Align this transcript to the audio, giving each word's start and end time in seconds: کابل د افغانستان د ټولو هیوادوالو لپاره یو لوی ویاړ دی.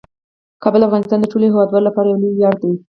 کابل 0.63 0.81
د 0.83 0.87
افغانستان 0.87 1.19
د 1.21 1.25
ټولو 1.31 1.45
هیوادوالو 1.51 1.87
لپاره 1.87 2.07
یو 2.09 2.21
لوی 2.21 2.33
ویاړ 2.35 2.55
دی. 2.63 2.73